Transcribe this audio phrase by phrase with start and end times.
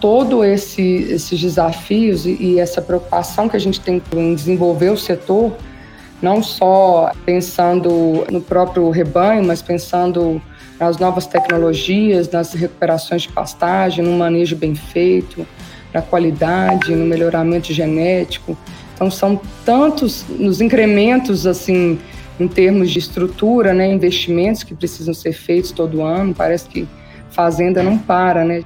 [0.00, 5.56] Todo esse, esses desafios e, essa preocupação que a gente tem em desenvolver o setor,
[6.22, 10.40] não só pensando no próprio rebanho, mas pensando
[10.78, 15.44] nas novas tecnologias, nas recuperações de pastagem, no manejo bem feito,
[15.92, 18.56] na qualidade, no melhoramento genético.
[18.94, 21.98] Então são tantos nos incrementos assim
[22.38, 26.32] em termos de estrutura, né, investimentos que precisam ser feitos todo ano.
[26.32, 26.86] Parece que
[27.30, 28.62] fazenda não para, né?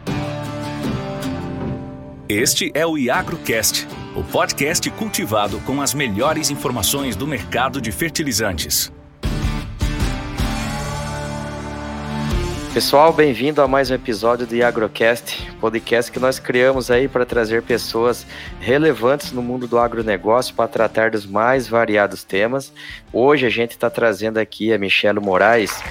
[2.28, 8.92] Este é o IagroCast, o podcast cultivado com as melhores informações do mercado de fertilizantes.
[12.72, 17.60] Pessoal, bem-vindo a mais um episódio do Agrocast, podcast que nós criamos aí para trazer
[17.62, 18.24] pessoas
[18.60, 22.72] relevantes no mundo do agronegócio para tratar dos mais variados temas.
[23.12, 25.82] Hoje a gente está trazendo aqui a Michelle Moraes.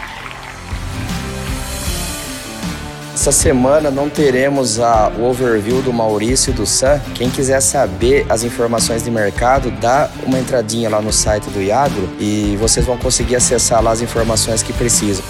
[3.13, 6.99] Essa semana não teremos a, o overview do Maurício e do Sam.
[7.13, 12.09] Quem quiser saber as informações de mercado, dá uma entradinha lá no site do Iagro
[12.19, 15.25] e vocês vão conseguir acessar lá as informações que precisam.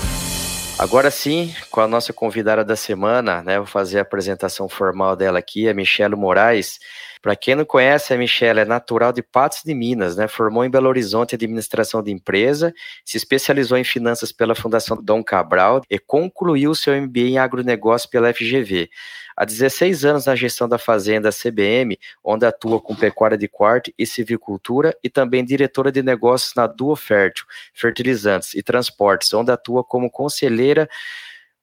[0.77, 3.57] Agora sim, com a nossa convidada da semana, né?
[3.57, 6.79] Vou fazer a apresentação formal dela aqui, a Michelle Moraes.
[7.21, 10.27] Para quem não conhece, a Michelle é natural de Patos de Minas, né?
[10.27, 12.73] Formou em Belo Horizonte administração de empresa,
[13.05, 18.33] se especializou em finanças pela Fundação Dom Cabral e concluiu seu MBA em agronegócio pela
[18.33, 18.89] FGV.
[19.37, 24.05] Há 16 anos na gestão da fazenda CBM, onde atua com pecuária de corte e
[24.05, 30.09] civicultura, e também diretora de negócios na Duo Fértil, fertilizantes e transportes, onde atua como
[30.09, 30.89] conselheira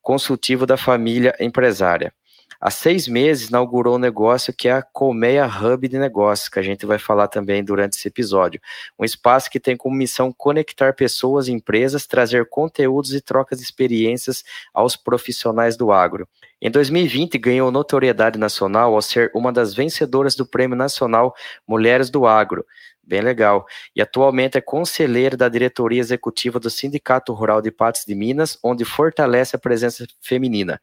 [0.00, 2.12] consultiva da família empresária.
[2.60, 6.62] Há seis meses inaugurou um negócio que é a Colmeia Hub de Negócios, que a
[6.62, 8.60] gente vai falar também durante esse episódio.
[8.98, 13.64] Um espaço que tem como missão conectar pessoas e empresas, trazer conteúdos e trocas de
[13.64, 14.42] experiências
[14.74, 16.28] aos profissionais do agro.
[16.60, 21.32] Em 2020, ganhou notoriedade nacional ao ser uma das vencedoras do Prêmio Nacional
[21.64, 22.66] Mulheres do Agro.
[23.08, 23.66] Bem legal.
[23.96, 28.84] E atualmente é conselheira da diretoria executiva do Sindicato Rural de Patos de Minas, onde
[28.84, 30.78] fortalece a presença feminina.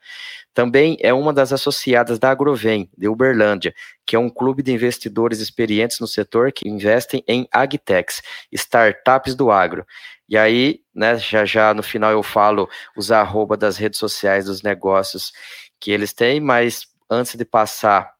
[0.51, 5.39] Também é uma das associadas da Agrovem, de Uberlândia, que é um clube de investidores
[5.39, 9.85] experientes no setor que investem em agtechs, startups do agro.
[10.27, 14.63] E aí, né, já já no final eu falo os arroba das redes sociais dos
[14.63, 15.31] negócios
[15.79, 18.15] que eles têm, mas antes de passar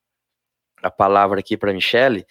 [0.84, 2.26] a palavra aqui para a Michele,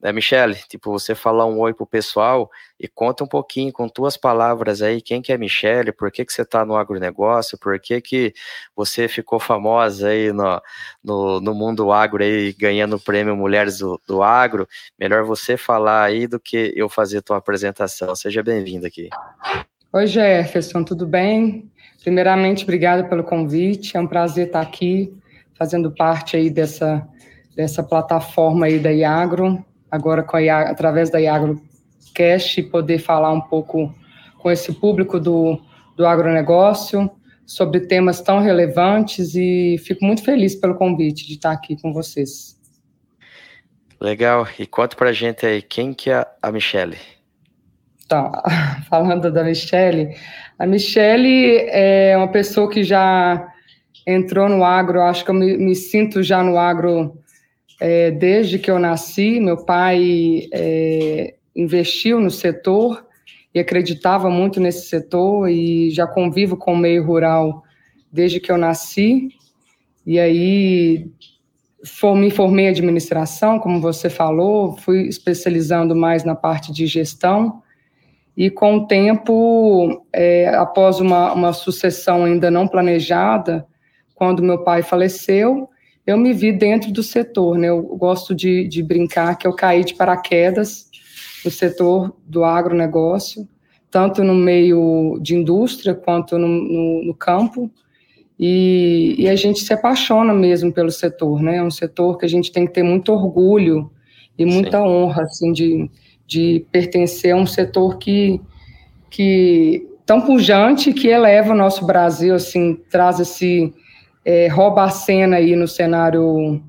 [0.00, 4.16] né, Michele, tipo, você falar um oi pro pessoal e conta um pouquinho com tuas
[4.16, 8.00] palavras aí, quem que é Michele, por que que você está no agronegócio, por que
[8.00, 8.34] que
[8.74, 10.60] você ficou famosa aí no,
[11.02, 14.68] no, no mundo agro aí, ganhando o prêmio Mulheres do, do Agro,
[14.98, 19.08] melhor você falar aí do que eu fazer tua apresentação, seja bem-vindo aqui.
[19.92, 21.70] Oi Jefferson, tudo bem?
[22.02, 23.96] Primeiramente, obrigada pelo convite.
[23.96, 25.12] É um prazer estar aqui
[25.54, 27.06] fazendo parte aí dessa,
[27.56, 31.60] dessa plataforma aí da Iagro, agora com a Iagro, através da Iagro
[32.14, 33.94] Cash, poder falar um pouco
[34.38, 35.60] com esse público do,
[35.96, 37.10] do agronegócio
[37.44, 42.56] sobre temas tão relevantes e fico muito feliz pelo convite de estar aqui com vocês.
[44.00, 44.46] Legal.
[44.58, 46.98] E conta pra gente aí, quem que é a Michele?
[48.04, 48.30] Então,
[48.90, 50.16] falando da Michele,
[50.58, 53.46] a Michele é uma pessoa que já
[54.06, 57.18] entrou no agro, acho que eu me, me sinto já no agro
[57.80, 59.40] é, desde que eu nasci.
[59.40, 63.06] Meu pai é, investiu no setor
[63.54, 67.62] e acreditava muito nesse setor e já convivo com o meio rural
[68.12, 69.28] desde que eu nasci.
[70.06, 71.10] E aí
[71.84, 77.62] for, me formei em administração, como você falou, fui especializando mais na parte de gestão
[78.36, 83.66] e com o tempo, é, após uma, uma sucessão ainda não planejada,
[84.14, 85.70] quando meu pai faleceu,
[86.06, 87.68] eu me vi dentro do setor, né?
[87.68, 90.88] Eu gosto de, de brincar que eu caí de paraquedas
[91.44, 93.48] no setor do agronegócio,
[93.90, 97.70] tanto no meio de indústria quanto no, no, no campo,
[98.38, 101.56] e, e, a gente se apaixona mesmo pelo setor, né?
[101.56, 103.90] É um setor que a gente tem que ter muito orgulho
[104.38, 104.84] e muita Sim.
[104.84, 105.90] honra, assim, de,
[106.26, 108.38] de pertencer a um setor que,
[109.08, 113.72] que tão pujante que eleva o nosso Brasil, assim, traz esse
[114.26, 116.60] é, rouba a cena aí no cenário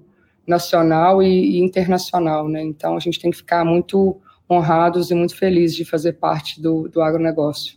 [0.46, 2.62] nacional e, e, internacional, né?
[2.62, 6.88] Então a gente tem que ficar muito honrados e muito felizes de fazer parte do,
[6.88, 7.76] do agronegócio.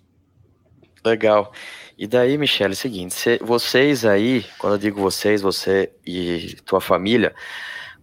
[1.02, 1.50] Legal.
[1.96, 6.80] E daí, Michele, é o seguinte, vocês aí, quando eu digo vocês, você e tua
[6.80, 7.34] família,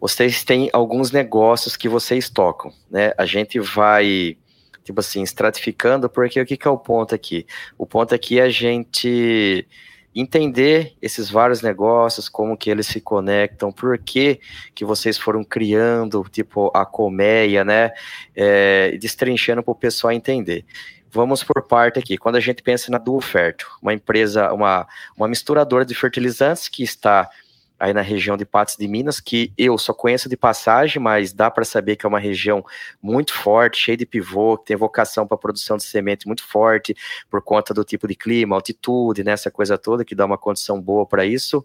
[0.01, 3.13] vocês têm alguns negócios que vocês tocam, né?
[3.19, 4.35] A gente vai,
[4.83, 7.45] tipo assim, estratificando, porque o que, que é o ponto aqui?
[7.77, 9.67] O ponto aqui é a gente
[10.19, 14.39] entender esses vários negócios, como que eles se conectam, por que
[14.73, 17.91] que vocês foram criando, tipo, a colmeia, né,
[18.35, 20.65] é, destrinchando para o pessoal entender.
[21.11, 22.17] Vamos por parte aqui.
[22.17, 26.83] Quando a gente pensa na Duo Fértil, uma empresa, uma, uma misturadora de fertilizantes que
[26.83, 27.29] está
[27.79, 31.51] aí na região de Patos de Minas, que eu só conheço de passagem, mas dá
[31.51, 32.65] para saber que é uma região
[33.01, 36.95] muito forte, cheia de pivô, que tem vocação para produção de semente muito forte,
[37.29, 40.81] por conta do tipo de clima, altitude, né, essa coisa toda, que dá uma condição
[40.81, 41.63] boa para isso.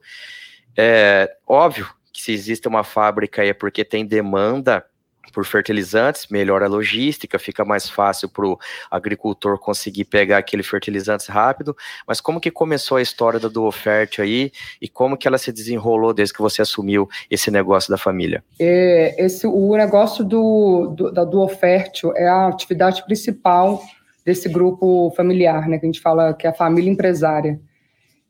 [0.76, 4.85] É óbvio que se existe uma fábrica aí é porque tem demanda
[5.32, 8.58] por fertilizantes, melhora a logística, fica mais fácil para o
[8.90, 11.76] agricultor conseguir pegar aquele fertilizantes rápido.
[12.06, 16.12] Mas como que começou a história da Duofert aí e como que ela se desenrolou
[16.12, 18.42] desde que você assumiu esse negócio da família?
[18.58, 23.82] É, esse, o negócio do, do, da Duofert é a atividade principal
[24.25, 27.60] desse grupo familiar, né, que a gente fala que é a família empresária.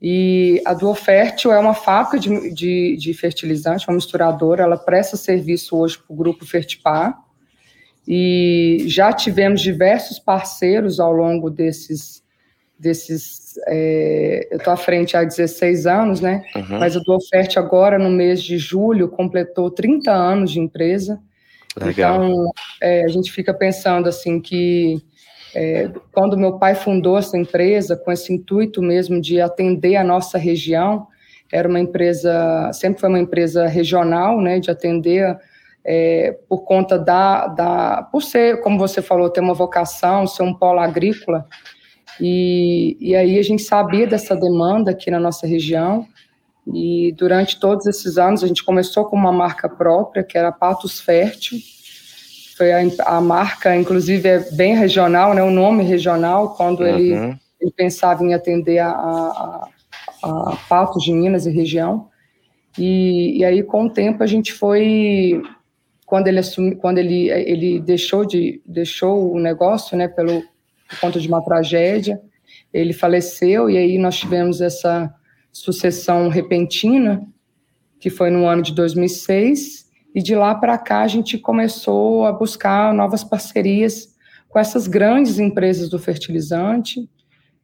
[0.02, 5.76] E a Duofértil é uma fábrica de, de, de, fertilizante, uma misturadora, ela presta serviço
[5.76, 7.16] hoje para o grupo Fertipar,
[8.06, 12.20] e já tivemos diversos parceiros ao longo desses,
[12.76, 16.80] desses é, eu estou à frente há 16 anos, né, uhum.
[16.80, 21.20] mas a Duofert agora, no mês de julho, completou 30 anos de empresa,
[21.80, 22.16] Legal.
[22.16, 25.00] então é, a gente fica pensando assim que
[25.54, 30.38] é, quando meu pai fundou essa empresa, com esse intuito mesmo de atender a nossa
[30.38, 31.06] região,
[31.52, 35.38] era uma empresa, sempre foi uma empresa regional, né, de atender
[35.84, 40.54] é, por conta da, da, por ser, como você falou, ter uma vocação, ser um
[40.54, 41.46] polo agrícola,
[42.20, 46.06] e, e aí a gente sabia dessa demanda aqui na nossa região,
[46.66, 51.00] e durante todos esses anos a gente começou com uma marca própria, que era Patos
[51.00, 51.58] Fértil,
[52.62, 56.86] foi a, a, marca, inclusive é bem regional, né, o nome regional, quando uhum.
[56.86, 57.12] ele,
[57.60, 59.68] ele pensava em atender a, a,
[60.22, 62.08] a, Patos de Minas e região.
[62.78, 65.42] E, e aí, com o tempo, a gente foi,
[66.06, 70.40] quando ele assumi, quando ele, ele deixou, de, deixou o negócio, né, pelo,
[70.88, 72.20] por conta de uma tragédia,
[72.72, 75.12] ele faleceu, e aí nós tivemos essa
[75.50, 77.26] sucessão repentina,
[77.98, 79.81] que foi no ano de 2006,
[80.14, 84.12] e de lá para cá a gente começou a buscar novas parcerias
[84.48, 87.08] com essas grandes empresas do fertilizante,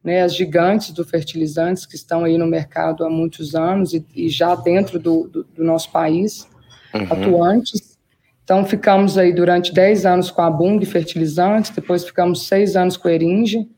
[0.02, 4.28] né, as gigantes do fertilizantes que estão aí no mercado há muitos anos e, e
[4.28, 6.48] já dentro do, do, do nosso país,
[6.94, 7.02] uhum.
[7.10, 7.98] atuantes.
[8.42, 13.08] Então, ficamos aí durante 10 anos com a Bung Fertilizantes, depois ficamos seis anos com
[13.08, 13.68] a Eringe,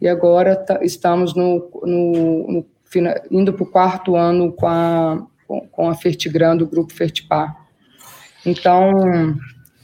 [0.00, 2.66] e agora estamos no, no, no
[3.30, 5.24] indo para o quarto ano com a,
[5.70, 7.65] com a Fertigran do Grupo Fertipar.
[8.46, 8.92] Então,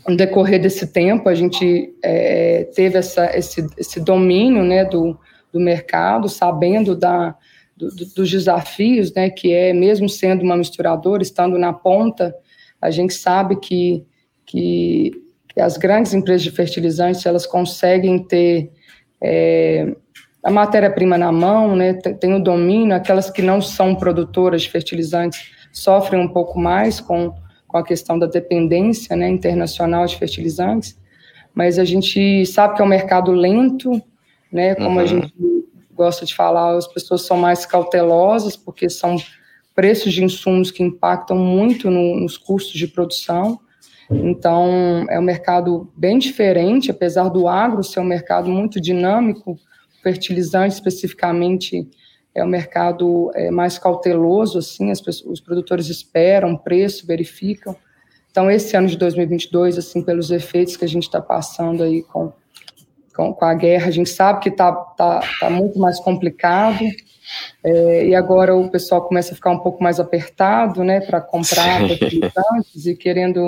[0.08, 5.18] no decorrer desse tempo, a gente é, teve essa, esse, esse domínio né, do,
[5.52, 7.34] do mercado, sabendo da,
[7.76, 12.34] do, dos desafios, né, que é, mesmo sendo uma misturadora, estando na ponta,
[12.80, 14.04] a gente sabe que,
[14.46, 15.10] que,
[15.48, 18.70] que as grandes empresas de fertilizantes, elas conseguem ter
[19.20, 19.94] é,
[20.42, 24.70] a matéria-prima na mão, né, tem, tem o domínio, aquelas que não são produtoras de
[24.70, 27.32] fertilizantes sofrem um pouco mais com
[27.72, 30.96] com a questão da dependência né, internacional de fertilizantes,
[31.54, 34.00] mas a gente sabe que é um mercado lento,
[34.52, 34.98] né, como uhum.
[34.98, 35.32] a gente
[35.94, 39.16] gosta de falar, as pessoas são mais cautelosas, porque são
[39.74, 43.58] preços de insumos que impactam muito no, nos custos de produção.
[44.10, 49.58] Então, é um mercado bem diferente, apesar do agro ser um mercado muito dinâmico,
[50.02, 51.88] fertilizante especificamente
[52.34, 57.76] é um mercado é, mais cauteloso, assim, as pessoas, os produtores esperam preço, verificam.
[58.30, 62.32] Então, esse ano de 2022, assim, pelos efeitos que a gente está passando aí com,
[63.14, 66.82] com, com, a guerra, a gente sabe que está tá, tá muito mais complicado,
[67.62, 71.86] é, e agora o pessoal começa a ficar um pouco mais apertado, né, para comprar
[71.86, 73.46] fertilizantes e querendo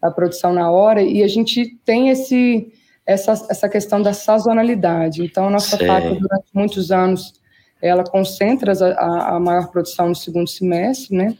[0.00, 2.72] a produção na hora, e a gente tem esse,
[3.04, 5.22] essa, essa questão da sazonalidade.
[5.22, 7.34] Então, a nossa fábrica, durante muitos anos,
[7.80, 11.36] ela concentra a, a maior produção no segundo semestre, né?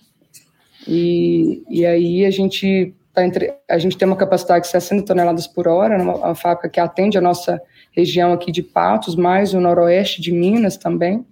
[0.87, 5.47] E, e aí a gente tá entre, a gente tem uma capacidade de 60 toneladas
[5.47, 7.61] por hora, uma, fábrica que atende a nossa
[7.93, 11.25] região aqui de Patos, mais o noroeste de Minas também.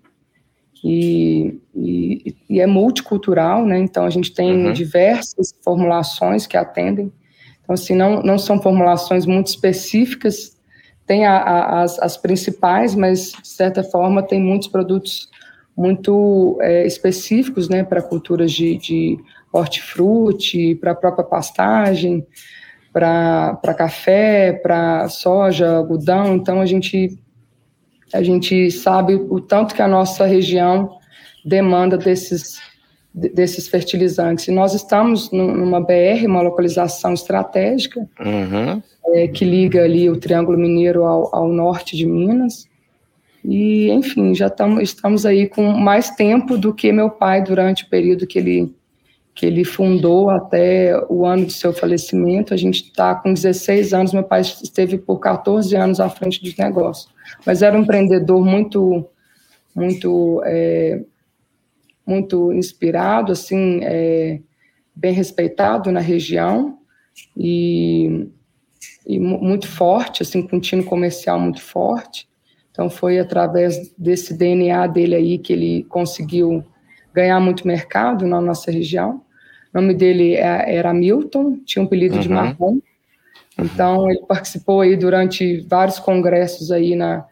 [0.82, 3.78] E, e, e é multicultural, né?
[3.78, 4.72] Então a gente tem uhum.
[4.72, 7.12] diversas formulações que atendem.
[7.62, 10.53] Então assim não não são formulações muito específicas
[11.06, 15.28] tem a, a, as, as, principais, mas de certa forma tem muitos produtos
[15.76, 19.18] muito é, específicos, né, para culturas de, de
[19.52, 22.26] hortifruti, para a própria pastagem,
[22.92, 26.36] para café, para soja, algodão.
[26.36, 27.18] Então a gente
[28.12, 30.98] a gente sabe o tanto que a nossa região
[31.44, 32.60] demanda desses,
[33.14, 34.48] desses fertilizantes.
[34.48, 38.82] E nós estamos numa BR, uma localização estratégica, uhum.
[39.14, 42.68] é, que liga ali o Triângulo Mineiro ao, ao norte de Minas.
[43.44, 47.88] E, enfim, já tamo, estamos aí com mais tempo do que meu pai durante o
[47.88, 48.74] período que ele,
[49.32, 52.52] que ele fundou até o ano de seu falecimento.
[52.52, 56.56] A gente está com 16 anos, meu pai esteve por 14 anos à frente dos
[56.56, 57.12] negócios.
[57.46, 59.06] Mas era um empreendedor muito,
[59.72, 61.00] muito, é,
[62.06, 64.40] muito inspirado, assim, é,
[64.94, 66.78] bem respeitado na região
[67.36, 68.28] e,
[69.06, 72.28] e muito forte, assim, com um time comercial muito forte.
[72.70, 76.64] Então, foi através desse DNA dele aí que ele conseguiu
[77.12, 79.22] ganhar muito mercado na nossa região.
[79.72, 82.20] O nome dele é, era Milton, tinha um apelido uhum.
[82.20, 82.78] de Marrom.
[83.56, 87.24] Então, ele participou aí durante vários congressos aí na,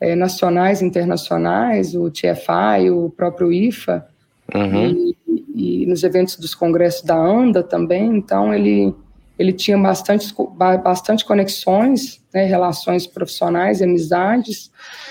[0.00, 4.06] é, nacionais internacionais, o TFI, o próprio IFA,
[4.54, 5.14] uhum.
[5.26, 8.16] e, e, nos eventos dos congressos da ANDA também.
[8.16, 8.94] Então, ele,
[9.38, 10.34] ele tinha bastante,
[10.82, 14.70] bastante conexões, né, relações profissionais, amizades.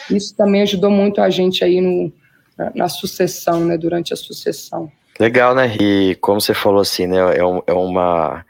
[0.10, 2.12] Isso também ajudou muito a gente aí no,
[2.58, 4.92] na, na sucessão, né, durante a sucessão.
[5.20, 5.76] Legal, né?
[5.80, 7.18] E como você falou assim, né?
[7.38, 8.46] É, um, é uma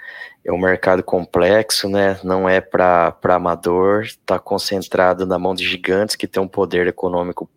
[0.45, 2.19] é um mercado complexo, né?
[2.23, 7.49] Não é para amador, está concentrado na mão de gigantes que tem um poder econômico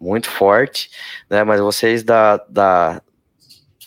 [0.00, 0.88] muito forte,
[1.28, 1.42] né?
[1.42, 3.02] Mas vocês da, da,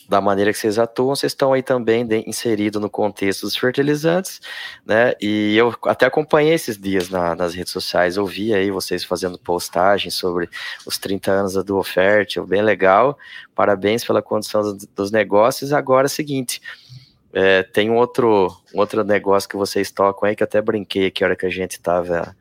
[0.09, 4.41] da maneira que vocês atuam, vocês estão aí também inseridos no contexto dos fertilizantes,
[4.85, 5.13] né?
[5.21, 10.15] E eu até acompanhei esses dias na, nas redes sociais, ouvi aí vocês fazendo postagens
[10.15, 10.49] sobre
[10.85, 13.17] os 30 anos da Duo Fértil, bem legal.
[13.55, 15.71] Parabéns pela condição dos, dos negócios.
[15.71, 16.61] Agora é o seguinte,
[17.33, 21.07] é, tem um outro, um outro negócio que vocês tocam aí que eu até brinquei
[21.07, 22.35] aqui a hora que a gente estava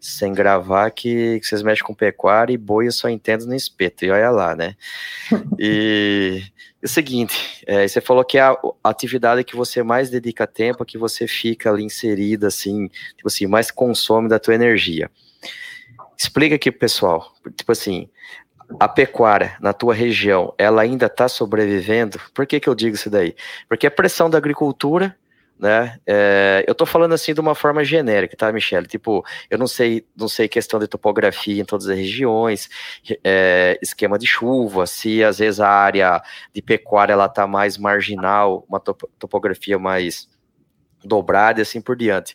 [0.00, 4.04] sem gravar que, que, vocês mexem com pecuária e boi eu só entendo no espeto,
[4.04, 4.74] e olha lá, né?
[5.60, 6.42] E
[6.82, 8.50] é o seguinte, é, você falou que é a,
[8.82, 13.46] a, atividade que você mais dedica tempo, que você fica ali inserida, assim, tipo assim,
[13.46, 15.08] mais consome da tua energia.
[16.18, 18.10] Explica aqui pro pessoal, tipo assim,
[18.78, 22.20] a pecuária na tua região, ela ainda está sobrevivendo?
[22.34, 23.34] Por que que eu digo isso daí?
[23.68, 25.16] Porque a pressão da agricultura
[25.62, 25.96] né?
[26.04, 28.88] É, eu tô falando assim de uma forma genérica, tá, Michele?
[28.88, 32.68] Tipo, eu não sei, não sei questão de topografia em todas as regiões,
[33.22, 36.20] é, esquema de chuva, se às vezes a área
[36.52, 40.28] de pecuária ela tá mais marginal, uma topografia mais
[41.04, 42.34] dobrada e assim por diante.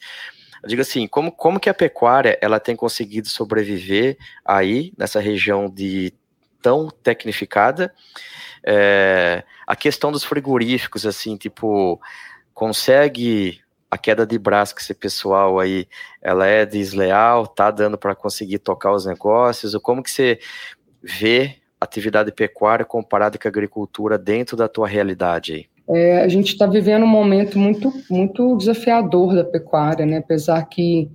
[0.64, 5.70] Eu digo assim, como, como que a pecuária ela tem conseguido sobreviver aí nessa região
[5.70, 6.14] de
[6.68, 7.94] tão tecnificada?
[8.62, 11.98] É, a questão dos frigoríficos, assim, tipo,
[12.54, 15.88] consegue a queda de braço que esse pessoal aí,
[16.22, 20.40] ela é desleal, tá dando para conseguir tocar os negócios, ou como que você
[21.02, 25.66] vê atividade pecuária comparada com a agricultura dentro da tua realidade aí?
[25.90, 30.18] É, a gente está vivendo um momento muito, muito desafiador da pecuária, né?
[30.18, 31.10] apesar que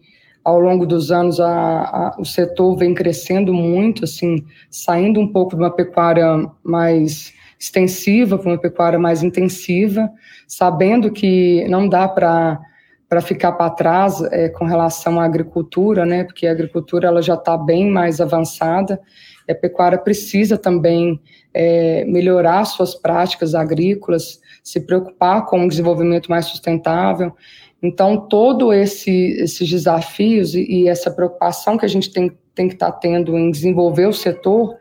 [0.45, 5.57] ao longo dos anos a, a, o setor vem crescendo muito, assim, saindo um pouco
[5.57, 10.11] de uma pecuária mais extensiva para uma pecuária mais intensiva,
[10.49, 12.61] sabendo que não dá para
[13.09, 16.25] para ficar para trás é, com relação à agricultura, né?
[16.25, 18.99] Porque a agricultura ela já está bem mais avançada.
[19.47, 21.21] E a pecuária precisa também
[21.53, 27.37] é, melhorar suas práticas agrícolas, se preocupar com um desenvolvimento mais sustentável.
[27.83, 32.75] Então, todo esse esses desafios e, e essa preocupação que a gente tem, tem que
[32.75, 34.77] estar tá tendo em desenvolver o setor,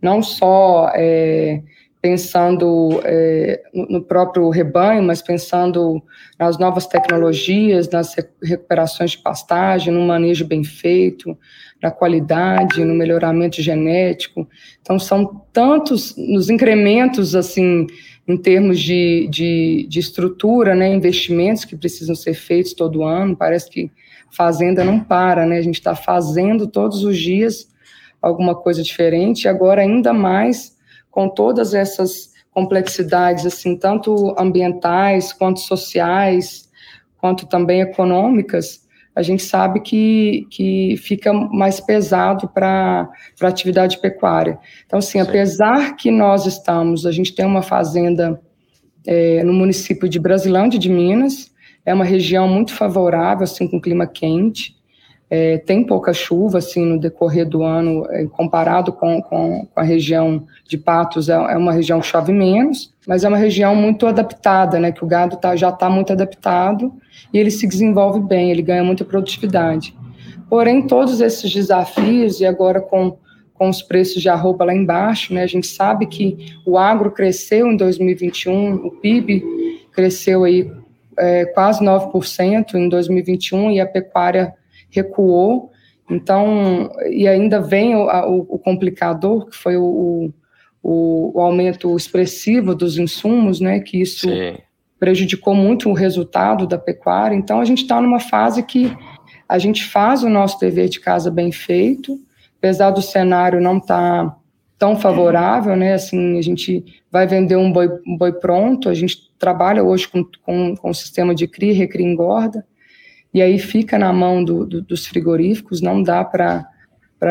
[0.00, 1.62] não só é,
[2.00, 6.00] pensando é, no próprio rebanho, mas pensando
[6.38, 11.36] nas novas tecnologias, nas recuperações de pastagem, no manejo bem feito,
[11.82, 14.48] na qualidade, no melhoramento genético.
[14.80, 17.88] Então, são tantos nos incrementos, assim,
[18.26, 23.36] em termos de, de, de estrutura, né, investimentos que precisam ser feitos todo ano.
[23.36, 23.90] Parece que
[24.30, 25.58] fazenda não para, né?
[25.58, 27.68] A gente está fazendo todos os dias
[28.20, 30.76] alguma coisa diferente, agora ainda mais
[31.10, 36.68] com todas essas complexidades, assim, tanto ambientais quanto sociais,
[37.18, 38.85] quanto também econômicas,
[39.16, 43.08] a gente sabe que, que fica mais pesado para
[43.40, 44.58] a atividade pecuária.
[44.84, 45.26] Então, assim, Sim.
[45.26, 48.38] apesar que nós estamos, a gente tem uma fazenda
[49.06, 51.50] é, no município de Brasilândia de Minas,
[51.82, 54.75] é uma região muito favorável, assim, com clima quente,
[55.28, 59.82] é, tem pouca chuva assim no decorrer do ano, é, comparado com, com, com, a
[59.82, 64.06] região de Patos, é, é, uma região que chove menos, mas é uma região muito
[64.06, 66.92] adaptada, né, que o gado tá, já está muito adaptado
[67.32, 69.96] e ele se desenvolve bem, ele ganha muita produtividade.
[70.48, 73.16] Porém, todos esses desafios, e agora com,
[73.52, 75.42] com os preços de arroba lá embaixo, né?
[75.42, 79.42] A gente sabe que o agro cresceu em 2021, o PIB
[79.90, 80.70] cresceu aí
[81.18, 84.54] é, quase 9% em 2021 e a pecuária
[84.96, 85.70] recuou.
[86.10, 90.32] Então, e ainda vem o, o, o complicador, que foi o,
[90.82, 93.80] o, aumento expressivo dos insumos, né?
[93.80, 94.56] Que isso Sim.
[94.98, 97.34] prejudicou muito o resultado da pecuária.
[97.34, 98.96] Então, a gente está numa fase que
[99.48, 102.18] a gente faz o nosso dever de casa bem feito,
[102.58, 104.36] apesar do cenário não estar tá
[104.78, 105.94] tão favorável, né?
[105.94, 110.24] Assim, a gente vai vender um boi, um boi pronto, a gente trabalha hoje com,
[110.42, 112.64] com, com o sistema de cria, recria engorda,
[113.36, 116.64] e aí fica na mão do, do, dos frigoríficos, não dá para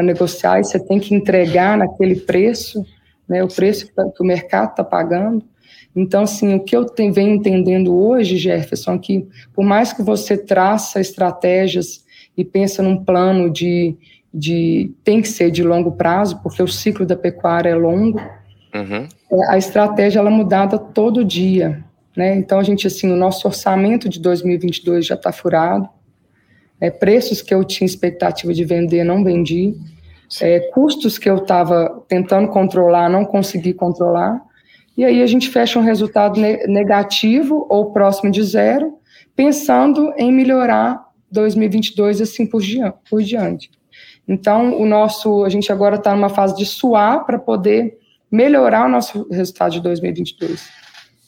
[0.04, 2.86] negociar, e você tem que entregar naquele preço,
[3.28, 5.44] né, o preço que, tá, que o mercado está pagando.
[5.96, 10.38] Então, assim, o que eu venho entendendo hoje, Jefferson, é que por mais que você
[10.38, 12.06] traça estratégias
[12.38, 13.98] e pensa num plano de,
[14.32, 18.20] de tem que ser de longo prazo, porque o ciclo da pecuária é longo,
[18.76, 19.08] uhum.
[19.32, 21.84] É, a estratégia ela é mudada todo dia,
[22.15, 22.36] né?
[22.36, 25.89] Então a gente assim, o nosso orçamento de 2022 já está furado,
[26.79, 29.75] é, preços que eu tinha expectativa de vender não vendi,
[30.41, 34.41] é, custos que eu estava tentando controlar não consegui controlar,
[34.98, 38.98] e aí a gente fecha um resultado ne negativo ou próximo de zero,
[39.36, 42.62] pensando em melhorar 2022 assim por,
[43.10, 43.69] por diante.
[44.27, 47.98] Então, o nosso, a gente agora está numa fase de suar para poder
[48.31, 50.67] melhorar o nosso resultado de 2022,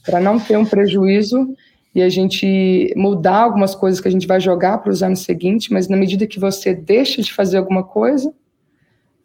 [0.08, 1.54] para não ter um prejuízo
[1.94, 5.70] e a gente mudar algumas coisas que a gente vai jogar para os anos seguintes,
[5.70, 8.34] mas na medida que você deixa de fazer alguma coisa,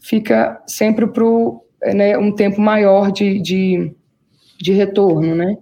[0.01, 1.25] fica sempre para
[1.95, 3.95] né, um tempo maior de, de,
[4.59, 5.57] de retorno, né?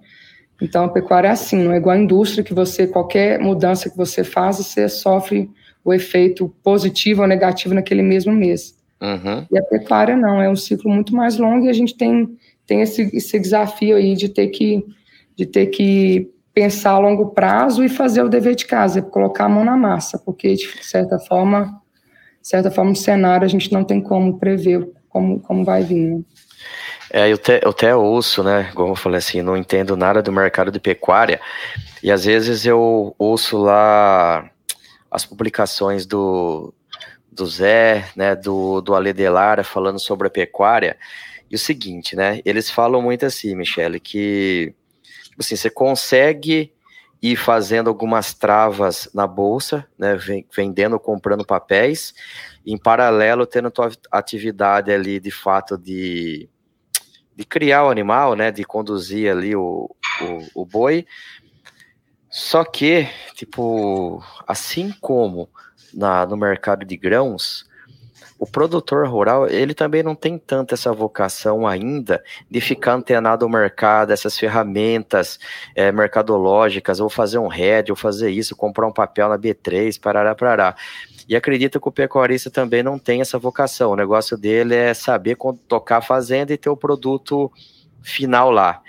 [0.62, 3.96] Então, a pecuária é assim, não é igual a indústria que você, qualquer mudança que
[3.96, 5.50] você faz, você sofre
[5.84, 8.74] o efeito positivo ou negativo naquele mesmo mês.
[9.00, 9.46] Uhum.
[9.50, 12.36] E a pecuária não, é um ciclo muito mais longo e a gente tem,
[12.66, 14.84] tem esse, esse desafio aí de ter, que,
[15.36, 19.48] de ter que pensar a longo prazo e fazer o dever de casa, colocar a
[19.48, 21.80] mão na massa, porque de certa forma,
[22.42, 26.16] de certa forma, o cenário a gente não tem como prever como, como vai vir.
[26.16, 26.22] Né?
[27.12, 28.70] É, eu até, eu até ouço, né?
[28.74, 31.40] Como eu falei assim, não entendo nada do mercado de pecuária.
[32.02, 34.48] E às vezes eu ouço lá
[35.10, 36.72] as publicações do,
[37.30, 38.36] do Zé, né?
[38.36, 40.96] Do, do Ale Delara falando sobre a pecuária.
[41.50, 42.40] E o seguinte, né?
[42.44, 44.72] Eles falam muito assim, Michele, que
[45.40, 46.72] tipo assim, você consegue
[47.22, 50.16] ir fazendo algumas travas na bolsa, né?
[50.54, 52.14] Vendendo, comprando papéis,
[52.64, 56.48] em paralelo tendo tua atividade ali de fato de
[57.34, 59.88] de criar o animal, né, de conduzir ali o,
[60.54, 61.06] o, o boi.
[62.28, 65.48] Só que, tipo, assim como
[65.94, 67.64] na, no mercado de grãos,
[68.40, 73.50] o produtor rural, ele também não tem tanta essa vocação ainda de ficar antenado ao
[73.50, 75.38] mercado, essas ferramentas
[75.74, 80.34] é, mercadológicas, ou fazer um head, ou fazer isso, comprar um papel na B3, parará,
[80.34, 80.74] parará.
[81.28, 83.90] E acredita que o pecuarista também não tem essa vocação.
[83.90, 85.36] O negócio dele é saber
[85.68, 87.52] tocar a fazenda e ter o produto
[88.00, 88.80] final lá.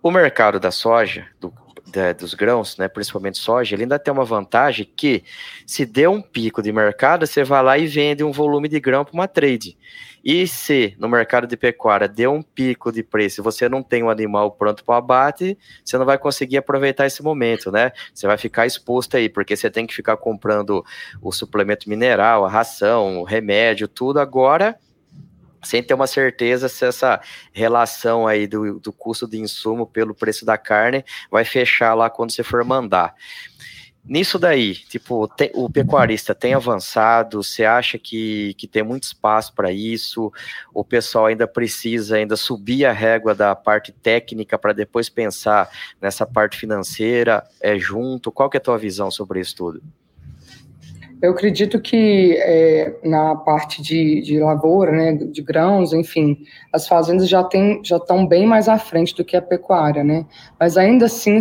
[0.00, 1.52] O mercado da soja, do,
[1.86, 5.24] da, dos grãos, né, principalmente soja, ele ainda tem uma vantagem que,
[5.66, 9.04] se der um pico de mercado, você vai lá e vende um volume de grão
[9.04, 9.76] para uma trade.
[10.24, 14.10] E se no mercado de pecuária deu um pico de preço, você não tem um
[14.10, 17.92] animal pronto para abate, você não vai conseguir aproveitar esse momento, né?
[18.12, 20.84] Você vai ficar exposto aí, porque você tem que ficar comprando
[21.22, 24.76] o suplemento mineral, a ração, o remédio, tudo agora
[25.66, 27.20] sem ter uma certeza se essa
[27.52, 32.30] relação aí do, do custo de insumo pelo preço da carne vai fechar lá quando
[32.30, 33.14] você for mandar.
[34.08, 37.42] Nisso daí, tipo, o pecuarista tem avançado?
[37.42, 40.32] Você acha que, que tem muito espaço para isso?
[40.72, 45.68] O pessoal ainda precisa ainda subir a régua da parte técnica para depois pensar
[46.00, 48.30] nessa parte financeira é junto?
[48.30, 49.82] Qual que é a tua visão sobre isso tudo?
[51.26, 56.38] Eu acredito que é, na parte de, de lavoura, né, de grãos, enfim,
[56.72, 60.24] as fazendas já têm, já estão bem mais à frente do que a pecuária, né?
[60.58, 61.36] Mas ainda assim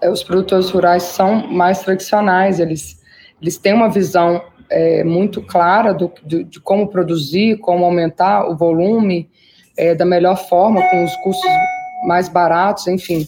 [0.00, 2.98] é, os produtores rurais são mais tradicionais, eles,
[3.38, 8.56] eles têm uma visão é, muito clara do, de, de, como produzir, como aumentar o
[8.56, 9.28] volume
[9.76, 11.50] é, da melhor forma, com os custos
[12.06, 13.26] mais baratos, enfim,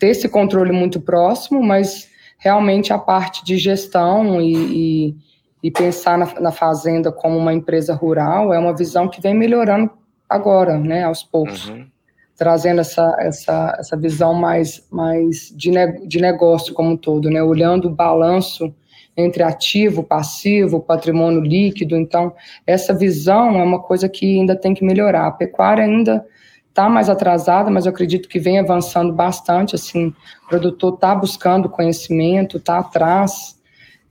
[0.00, 2.10] ter esse controle muito próximo, mas
[2.42, 5.16] realmente a parte de gestão e, e,
[5.62, 9.90] e pensar na, na, fazenda como uma empresa rural é uma visão que vem melhorando
[10.28, 11.68] agora, né, aos poucos.
[11.68, 11.86] Uhum
[12.34, 17.40] trazendo essa, essa, essa visão mais, mais de, ne, de negócio como um todo, né?
[17.40, 18.74] olhando o balanço
[19.16, 21.96] entre ativo, passivo, patrimônio líquido.
[21.96, 22.34] Então,
[22.66, 25.28] essa visão é uma coisa que ainda tem que melhorar.
[25.28, 26.26] A pecuária ainda
[26.72, 29.74] está mais atrasada, mas eu acredito que vem avançando bastante.
[29.74, 30.06] Assim,
[30.44, 33.60] o produtor está buscando conhecimento, está atrás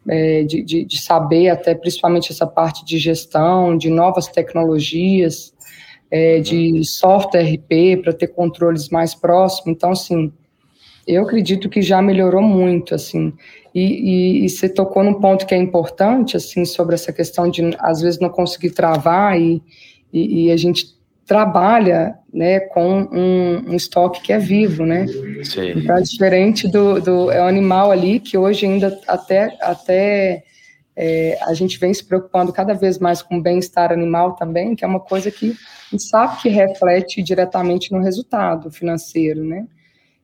[0.07, 5.53] é, de, de, de, saber, até principalmente essa parte de gestão, de novas tecnologias,
[6.11, 9.75] é, de software RP para ter controles mais próximos.
[9.75, 10.31] Então, assim,
[11.07, 13.33] eu acredito que já melhorou muito, assim.
[13.73, 17.75] E, e, e, você tocou num ponto que é importante, assim, sobre essa questão de,
[17.79, 19.63] às vezes, não conseguir travar e,
[20.13, 25.05] e, e a gente trabalha né, com um, um, estoque que é vivo, né?
[25.43, 25.71] Sim.
[25.75, 30.43] Então, é diferente do, do é um animal ali que hoje ainda até, até
[30.95, 34.83] é, a gente vem se preocupando cada vez mais com o bem-estar animal também, que
[34.83, 39.65] é uma coisa que a gente sabe que reflete diretamente no resultado financeiro, né?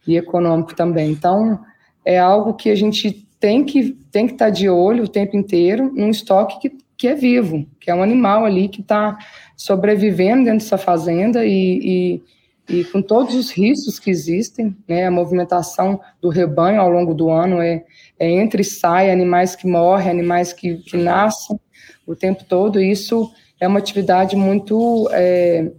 [0.06, 1.12] E econômico também.
[1.12, 1.60] Então,
[2.06, 5.36] é algo que a gente tem que tem que estar tá de olho o tempo
[5.36, 9.18] inteiro num estoque que, que é vivo, que é um animal ali que está
[9.56, 12.22] sobrevivendo dentro dessa fazenda e,
[12.68, 17.14] e, e, com todos os riscos que existem, né, a movimentação do rebanho ao longo
[17.14, 17.86] do ano é,
[18.20, 21.60] é entre e sai, animais que morrem, animais que, que nascem
[22.06, 25.72] o tempo todo, isso é uma atividade muito, é,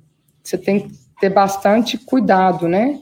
[0.42, 3.00] você tem que ter bastante cuidado, né,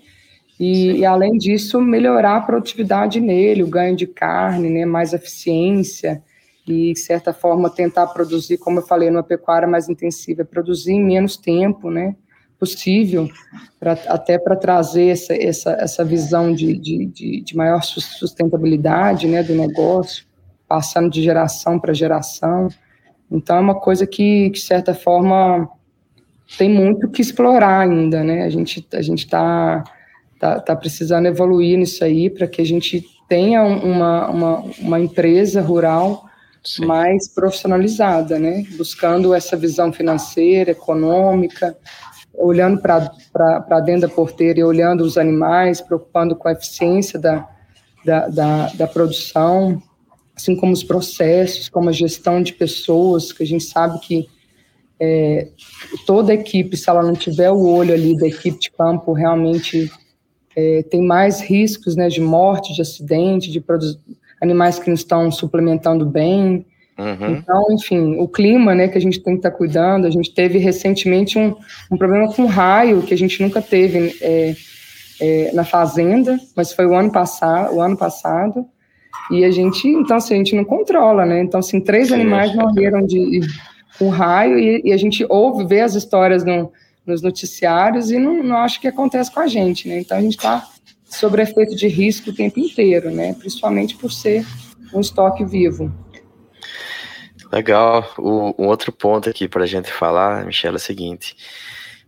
[0.58, 6.22] e, e, além disso, melhorar a produtividade nele, o ganho de carne, né, mais eficiência,
[6.66, 11.04] e, de certa forma, tentar produzir, como eu falei, numa pecuária mais intensiva, produzir em
[11.04, 12.16] menos tempo, né,
[12.58, 13.28] possível,
[13.78, 19.42] pra, até para trazer essa, essa, essa visão de, de, de, de maior sustentabilidade, né,
[19.42, 20.24] do negócio,
[20.66, 22.68] passando de geração para geração.
[23.30, 25.68] Então, é uma coisa que, de certa forma,
[26.58, 29.84] tem muito que explorar ainda, né, a gente a está
[30.38, 35.60] tá, tá precisando evoluir nisso aí para que a gente tenha uma, uma, uma empresa
[35.60, 36.26] rural
[36.80, 38.64] Mais profissionalizada, né?
[38.76, 41.76] Buscando essa visão financeira, econômica,
[42.34, 47.48] olhando para dentro da porteira e olhando os animais, preocupando com a eficiência da,
[48.04, 49.82] da, da, da, produção,
[50.34, 54.28] assim como os processos, como a gestão de pessoas, que a gente sabe que
[55.00, 55.48] é,
[56.06, 59.90] toda equipe, se ela não tiver o olho ali da equipe de campo, realmente
[60.54, 63.62] é, tem mais riscos né, de morte, de acidente, de
[64.40, 66.64] animais que não estão suplementando bem.
[66.98, 67.36] Uhum.
[67.36, 70.06] Então, enfim, o clima, né, que a gente tem que estar tá cuidando.
[70.06, 71.54] A gente teve recentemente um,
[71.90, 74.54] um problema com raio que a gente nunca teve é,
[75.20, 78.66] é, na fazenda, mas foi o ano passado, o ano passado.
[79.30, 81.42] E a gente, então, assim, a gente não controla, né?
[81.42, 83.40] Então, assim, três Sim, animais morreram de
[83.98, 86.70] com raio e, e, a gente ouve, vê as histórias no,
[87.06, 90.00] nos noticiários e não, não acho que acontece com a gente, né?
[90.00, 90.66] Então, a gente está
[91.16, 93.34] sobre efeito de risco o tempo inteiro, né?
[93.34, 94.46] Principalmente por ser
[94.92, 95.92] um estoque vivo.
[97.52, 98.12] Legal.
[98.18, 101.36] O, um outro ponto aqui para a gente falar, Michelle, é o seguinte: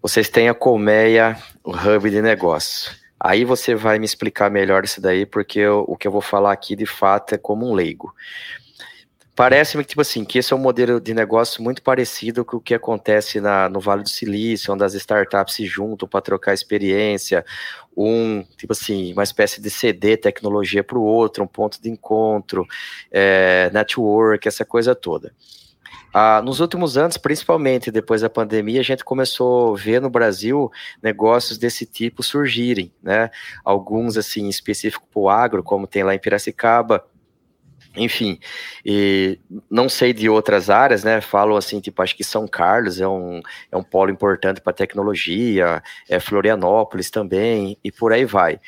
[0.03, 2.92] vocês têm a Colmeia, o hub de negócio.
[3.21, 6.53] Aí você vai me explicar melhor isso daí, porque eu, o que eu vou falar
[6.53, 8.14] aqui de fato é como um leigo.
[9.38, 12.61] Parece-me que, tipo assim, que esse é um modelo de negócio muito parecido com o
[12.61, 17.46] que acontece na, no Vale do Silício, onde as startups se juntam para trocar experiência,
[17.96, 22.66] um, tipo assim, uma espécie de CD tecnologia para o outro, um ponto de encontro,
[23.12, 25.33] é, network, essa coisa toda.
[26.12, 30.68] Ah, nos últimos anos, principalmente depois da pandemia, a gente começou a ver no Brasil
[31.01, 33.31] negócios desse tipo surgirem, né?
[33.64, 37.05] Alguns, assim, específico para o agro, como tem lá em Piracicaba,
[37.99, 38.39] enfim,
[38.85, 39.39] e
[39.71, 41.21] não sei de outras áreas, né?
[41.21, 45.83] Falo assim, tipo, acho que São Carlos é um, é um polo importante para tecnologia,
[46.09, 48.61] é Florianópolis também, e por aí vai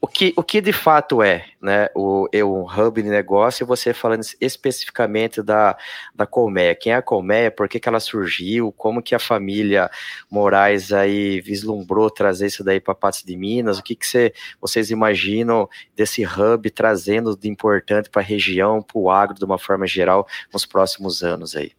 [0.00, 3.92] o que, o que de fato é, né, o, é um hub de negócio, você
[3.92, 5.76] falando especificamente da,
[6.14, 9.90] da Colmeia, quem é a Colmeia, por que, que ela surgiu, como que a família
[10.30, 14.92] Moraes aí vislumbrou trazer isso daí para Patos de Minas, o que, que você, vocês
[14.92, 19.86] imaginam desse hub trazendo de importante para a região, para o agro de uma forma
[19.86, 21.72] geral, nos próximos anos aí?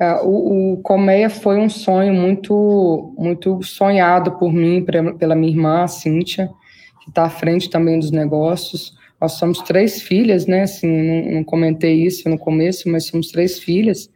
[0.00, 4.84] É, o, o Colmeia foi um sonho muito, muito sonhado por mim,
[5.18, 6.50] pela minha irmã, Cíntia,
[7.00, 8.94] que está à frente também dos negócios.
[9.20, 10.62] Nós somos três filhas, né?
[10.62, 14.10] Assim, não, não, comentei isso no começo, mas somos três filhas.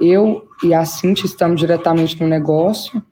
[0.00, 3.02] Eu e a Cintia estamos diretamente no negócio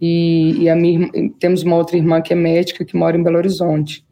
[0.00, 3.36] e, e a minha, temos uma outra irmã que é médica que mora em Belo
[3.36, 4.06] Horizonte.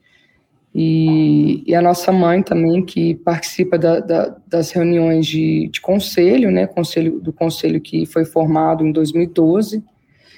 [0.78, 6.50] E, e a nossa mãe também, que participa da, da, das reuniões de, de conselho,
[6.50, 6.66] né?
[6.66, 9.82] Conselho, do conselho que foi formado em 2012.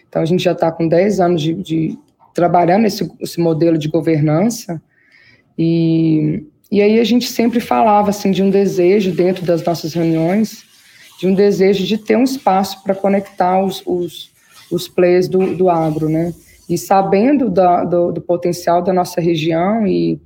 [0.08, 1.98] Então, a gente já está com 10 anos de, de
[2.38, 4.80] trabalhando esse, esse modelo de governança
[5.58, 10.62] e, e aí a gente sempre falava assim de um desejo dentro das nossas reuniões,
[11.18, 14.30] de um desejo de ter um espaço para conectar os, os,
[14.70, 16.32] os players do, do agro, né?
[16.70, 20.20] E sabendo da, do, do, potencial da nossa região e,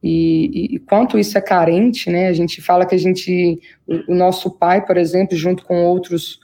[0.00, 2.28] e, e, quanto isso é carente, né?
[2.28, 6.38] A gente fala que a gente, o, o nosso pai, por exemplo, junto com outros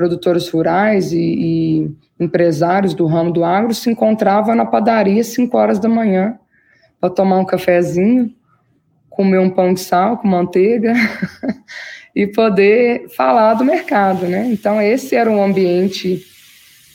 [0.00, 5.54] produtores rurais e, e empresários do ramo do agro, se encontrava na padaria às 5
[5.54, 6.38] horas da manhã
[6.98, 8.34] para tomar um cafezinho
[9.10, 10.94] comer um pão de sal com manteiga
[12.16, 14.46] e poder falar do mercado, né?
[14.50, 16.24] Então esse era um ambiente,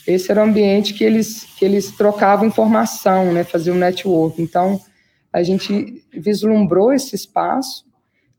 [0.08, 3.44] esse era um ambiente que eles que eles trocavam informação, né?
[3.44, 4.42] Faziam network.
[4.42, 4.80] Então
[5.32, 7.84] a gente vislumbrou esse espaço.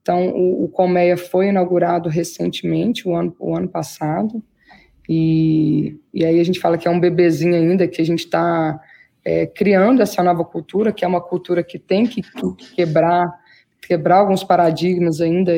[0.02, 4.44] Então o, o Colmeia foi inaugurado recentemente, o ano, o ano passado.
[5.08, 8.80] E, e aí a gente fala que é um bebezinho ainda que a gente está
[9.24, 13.32] é, criando essa nova cultura, que é uma cultura que tem que, que quebrar
[13.88, 15.54] quebrar alguns paradigmas ainda,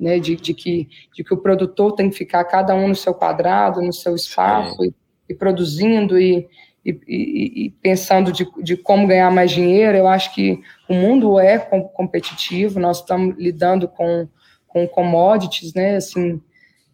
[0.00, 3.12] né, de, de, que, de que o produtor tem que ficar cada um no seu
[3.12, 4.94] quadrado, no seu espaço, e,
[5.28, 6.48] e, produzindo e,
[6.82, 9.98] e, e, pensando de, de como ganhar mais dinheiro.
[9.98, 14.26] Eu acho que o mundo é competitivo, nós estamos lidando com,
[14.66, 16.40] com commodities, né, assim,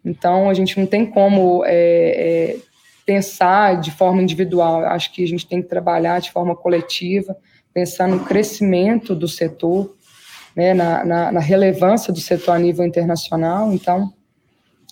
[0.04, 2.56] então a gente não tem como é, é,
[3.04, 7.36] pensar de forma individual, acho que a gente tem que trabalhar de forma coletiva,
[7.72, 9.94] pensar no crescimento do setor,
[10.54, 13.72] né, na, na, na, relevância do setor a nível internacional.
[13.72, 14.12] Então,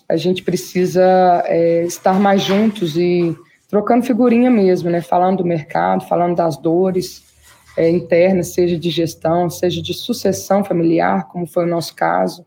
[0.07, 3.35] a gente precisa é, estar mais juntos e
[3.69, 7.23] trocando figurinha mesmo, né, falando do mercado, falando das dores
[7.77, 12.45] é, internas, seja de gestão, seja de sucessão familiar, como foi o nosso caso.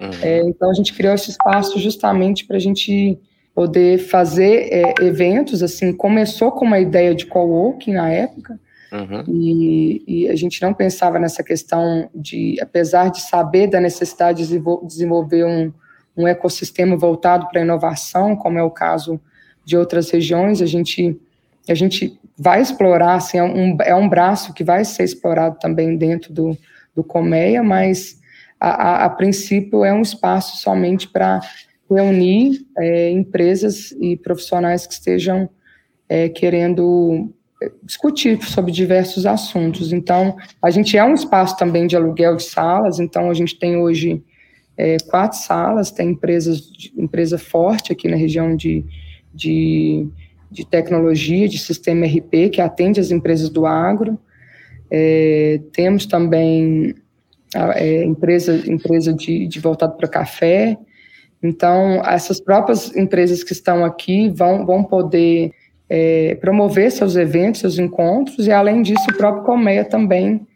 [0.00, 0.10] Uhum.
[0.22, 3.18] É, então, a gente criou esse espaço justamente para a gente
[3.54, 8.58] poder fazer é, eventos, assim, começou com uma ideia de co-working na época,
[8.94, 9.24] Uhum.
[9.26, 14.62] E, e, a gente não pensava nessa questão de, apesar de saber da necessidade de
[14.86, 15.72] desenvolver um,
[16.16, 19.20] um ecossistema voltado para a inovação, como é o caso
[19.64, 21.20] de outras regiões, a gente,
[21.68, 25.96] a gente vai explorar, assim, é um, é um braço que vai ser explorado também
[25.96, 26.56] dentro do,
[26.94, 28.20] do Colmeia, mas
[28.64, 31.40] a, a, a princípio é um espaço somente para
[31.90, 35.50] reunir é, empresas e profissionais que estejam
[36.08, 37.30] é, querendo
[37.82, 39.92] discutir sobre diversos assuntos.
[39.92, 43.76] Então, a gente é um espaço também de aluguel de salas, então a gente tem
[43.76, 44.22] hoje
[44.76, 48.82] é, quatro salas, tem empresas, empresa forte aqui na região de,
[49.32, 50.08] de,
[50.50, 54.18] de tecnologia, de sistema RP, que atende as empresas do agro.
[54.90, 56.94] É, temos também
[57.76, 60.76] é, empresa, empresa de, de voltado para café.
[61.42, 65.52] Então, essas próprias empresas que estão aqui vão, vão poder
[65.88, 70.46] é, promover seus eventos, seus encontros, e além disso, o próprio Colmeia também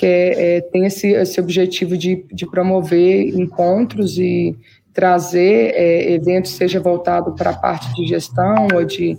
[0.00, 4.56] que é, é, tem esse, esse objetivo de, de promover encontros e
[4.94, 9.18] trazer é, eventos, seja voltado para a parte de gestão ou de,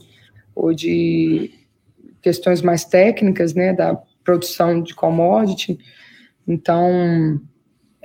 [0.56, 1.52] ou de
[2.20, 5.78] questões mais técnicas, né, da produção de commodity.
[6.48, 7.40] Então,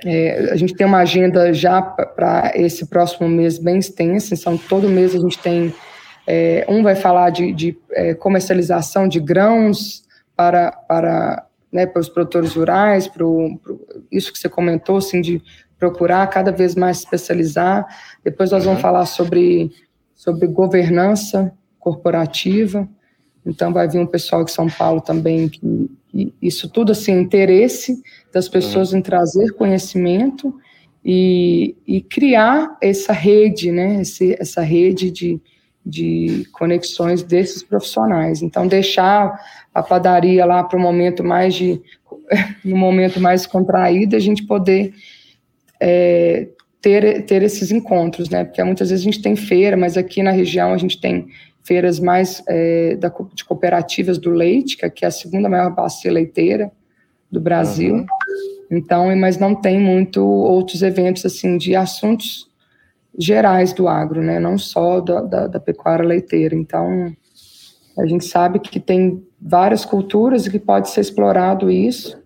[0.05, 4.87] é, a gente tem uma agenda já para esse próximo mês bem extensa, então todo
[4.87, 5.73] mês a gente tem
[6.27, 10.03] é, um vai falar de, de é, comercialização de grãos
[10.35, 13.57] para, para, né, para os produtores rurais, para o,
[14.11, 15.41] isso que você comentou, assim, de
[15.79, 17.87] procurar cada vez mais especializar.
[18.23, 18.81] Depois nós vamos uhum.
[18.81, 19.71] falar sobre,
[20.13, 22.87] sobre governança corporativa.
[23.45, 25.89] Então vai vir um pessoal de São Paulo também que,
[26.41, 28.01] isso tudo assim interesse
[28.33, 28.99] das pessoas uhum.
[28.99, 30.53] em trazer conhecimento
[31.03, 34.01] e, e criar essa rede, né?
[34.01, 35.39] Esse, essa rede de,
[35.85, 38.41] de conexões desses profissionais.
[38.41, 39.39] Então, deixar
[39.73, 41.81] a padaria lá para o momento mais de
[42.63, 44.93] no momento mais contraído, a gente poder
[45.79, 46.47] é,
[46.81, 48.43] ter, ter esses encontros, né?
[48.43, 51.27] Porque muitas vezes a gente tem feira, mas aqui na região a gente tem
[51.67, 56.71] feiras mais é, da, de cooperativas do leite, que é a segunda maior bacia leiteira
[57.29, 57.95] do Brasil.
[57.95, 58.05] Uhum.
[58.71, 62.49] Então, mas não tem muito outros eventos assim de assuntos
[63.19, 64.39] gerais do agro, né?
[64.39, 66.55] não só da, da, da, pecuária leiteira.
[66.55, 67.13] Então,
[67.97, 72.17] a gente sabe que tem várias culturas e que pode ser explorado isso,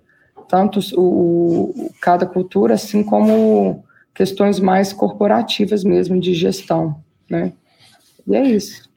[0.48, 7.54] tanto o, o, cada cultura, assim como questões mais corporativas mesmo, de gestão, né?
[8.28, 8.91] E é isso.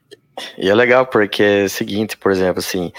[0.58, 2.92] E é legal porque é o seguinte, por exemplo, assim,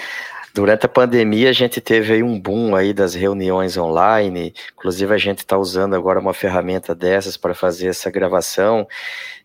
[0.56, 4.54] Durante a pandemia, a gente teve aí um boom aí das reuniões online.
[4.72, 8.88] Inclusive, a gente está usando agora uma ferramenta dessas para fazer essa gravação.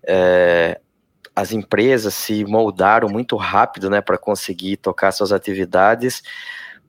[0.08, 0.80] É,
[1.36, 6.24] as empresas se moldaram muito rápido, né, para conseguir tocar suas atividades,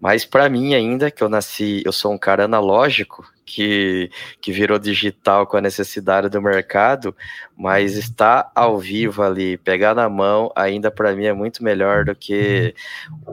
[0.02, 4.10] Mas para mim ainda, que eu nasci, eu sou um cara analógico, que,
[4.40, 7.14] que virou digital com a necessidade do mercado,
[7.56, 12.16] mas estar ao vivo ali, pegar na mão, ainda para mim é muito melhor do
[12.16, 12.74] que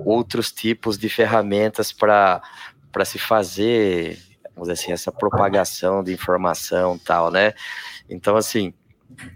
[0.06, 2.40] outros tipos de ferramentas para
[3.04, 4.20] se fazer,
[4.54, 7.56] vamos dizer assim, essa propagação de informação tal, né?
[8.08, 8.72] Então, assim.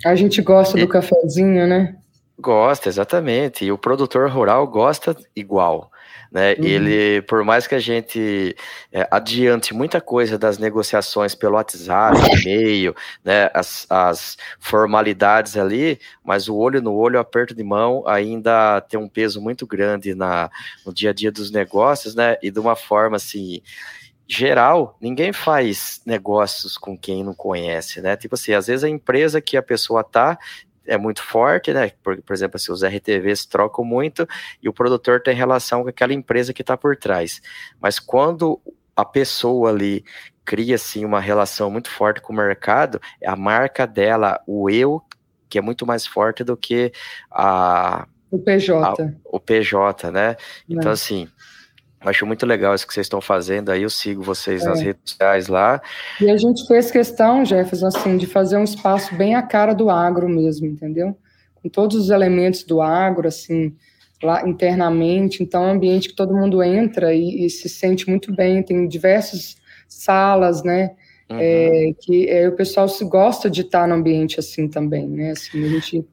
[0.05, 1.95] A gente gosta e, do cafezinho, né?
[2.37, 3.65] Gosta, exatamente.
[3.65, 5.89] E o produtor rural gosta igual.
[6.33, 6.55] Né?
[6.57, 6.65] Uhum.
[6.65, 8.55] Ele, por mais que a gente
[8.91, 16.49] é, adiante muita coisa das negociações pelo WhatsApp, e-mail, né, as, as, formalidades ali, mas
[16.49, 20.49] o olho no olho, o aperto de mão ainda tem um peso muito grande na,
[20.83, 22.35] no dia a dia dos negócios, né?
[22.41, 23.61] E de uma forma assim
[24.27, 28.15] geral, ninguém faz negócios com quem não conhece, né?
[28.15, 30.39] Tipo assim, às vezes a empresa que a pessoa tá
[30.85, 31.91] é muito forte, né?
[32.03, 34.27] Por, por exemplo, assim, os RTVs trocam muito
[34.61, 37.41] e o produtor tem relação com aquela empresa que está por trás.
[37.79, 38.59] Mas quando
[38.95, 40.03] a pessoa ali
[40.45, 45.01] cria assim uma relação muito forte com o mercado, é a marca dela, o eu,
[45.49, 46.91] que é muito mais forte do que
[47.31, 49.03] a o PJ.
[49.03, 50.35] A, o PJ, né?
[50.67, 50.93] Então, é.
[50.93, 51.29] assim,
[52.05, 54.69] Acho muito legal isso que vocês estão fazendo aí, eu sigo vocês é.
[54.69, 55.81] nas redes sociais lá.
[56.19, 59.89] E a gente fez questão, Jefferson, assim, de fazer um espaço bem a cara do
[59.89, 61.17] agro mesmo, entendeu?
[61.61, 63.73] Com todos os elementos do agro, assim,
[64.21, 65.41] lá internamente.
[65.41, 68.61] Então, é um ambiente que todo mundo entra e, e se sente muito bem.
[68.61, 69.55] Tem diversas
[69.87, 70.91] salas, né?
[71.29, 71.37] Uhum.
[71.39, 75.31] É, que é, o pessoal se gosta de estar no ambiente assim também, né?
[75.31, 76.05] Assim, a gente,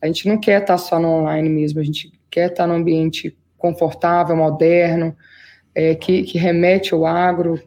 [0.00, 3.36] a gente não quer estar só no online mesmo, a gente quer estar no ambiente
[3.62, 5.16] confortável, moderno,
[5.74, 7.62] é, que, que, remete ao agro.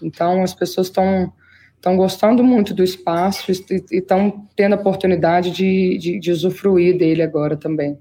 [0.00, 1.32] Então, as pessoas estão
[1.76, 7.22] estão gostando muito do espaço e estão tendo a oportunidade de, de, de usufruir dele
[7.22, 7.98] agora também.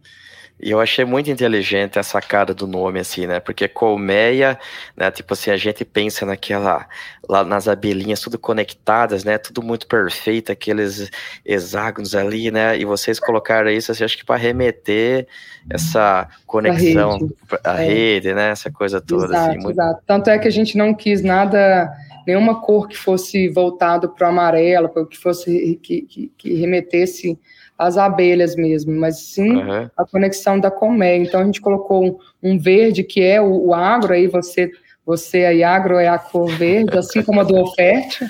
[0.62, 3.40] E eu achei muito inteligente essa cara do nome, assim, né?
[3.40, 4.60] Porque colmeia,
[4.96, 5.10] né?
[5.10, 6.88] Tipo assim, a gente pensa naquela,
[7.28, 9.40] lá nas abelhinhas, tudo conectadas, né?
[9.40, 11.10] Tudo muito perfeito, aqueles
[11.44, 12.78] hexágonos ali, né?
[12.78, 15.28] E vocês colocaram isso, assim, acho que para remeter
[15.68, 17.18] essa conexão,
[17.64, 17.94] a rede, é.
[17.94, 18.50] rede né?
[18.52, 19.60] Essa coisa toda, assim, exato, assim.
[19.64, 19.82] Muito...
[19.82, 20.04] Exato.
[20.06, 21.92] Tanto é que a gente não quis nada
[22.28, 27.40] nenhuma cor que fosse voltado para o amarelo, que fosse que, que, que remetesse
[27.82, 29.90] as abelhas mesmo, mas sim uhum.
[29.98, 31.18] a conexão da colmeia.
[31.24, 32.18] Então a gente colocou um,
[32.52, 34.70] um verde que é o, o, agro, aí você,
[35.04, 38.24] você aí agro é a cor verde, assim como a do oferte.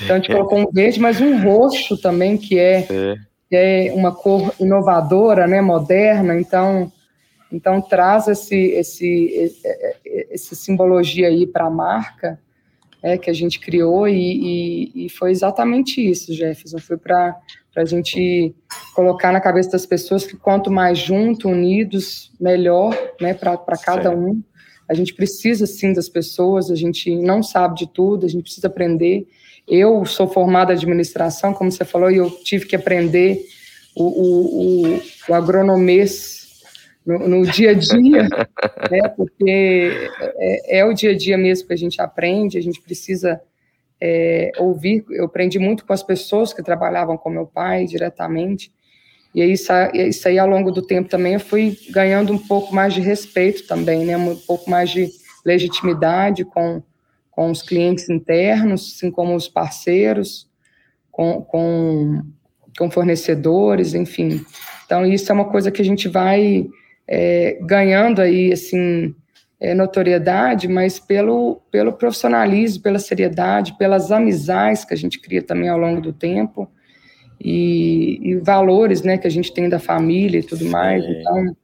[0.00, 2.82] Então a gente colocou um verde, mas um roxo também que é,
[3.48, 6.38] que é uma cor inovadora, né, moderna.
[6.40, 6.90] Então
[7.52, 9.52] então traz esse esse
[10.30, 12.36] essa simbologia aí para a marca.
[13.02, 14.14] É, que a gente criou e,
[14.94, 16.78] e, e foi exatamente isso, Jefferson.
[16.78, 17.36] Foi para
[17.74, 18.54] a gente
[18.94, 24.40] colocar na cabeça das pessoas que quanto mais junto, unidos, melhor, né, para cada um.
[24.88, 28.68] A gente precisa sim das pessoas, a gente não sabe de tudo, a gente precisa
[28.68, 29.26] aprender.
[29.66, 33.40] Eu sou formada em administração, como você falou, e eu tive que aprender
[33.96, 36.41] o, o, o, o agronomês
[37.04, 38.28] no, no, dia a dia,
[38.90, 42.80] né, porque é, é o dia a dia mesmo que a gente aprende, a gente
[42.80, 43.40] precisa
[44.00, 48.72] é, ouvir, eu aprendi muito com as pessoas que trabalhavam com meu pai diretamente,
[49.34, 52.92] e aí, isso aí ao longo do tempo também eu fui ganhando um pouco mais
[52.92, 55.08] de respeito também, né, um pouco mais de
[55.44, 56.82] legitimidade com,
[57.30, 60.48] com os clientes internos, assim como os parceiros,
[61.10, 62.22] com, com,
[62.78, 64.44] com fornecedores, enfim.
[64.84, 66.66] Então, isso é uma coisa que a gente vai
[67.14, 69.14] é, ganhando aí, assim,
[69.60, 75.68] é, notoriedade, mas pelo, pelo profissionalismo, pela seriedade, pelas amizades que a gente cria também
[75.68, 76.70] ao longo do tempo
[77.38, 81.04] e, e valores, né, que a gente tem da família e tudo mais.
[81.04, 81.54] Então,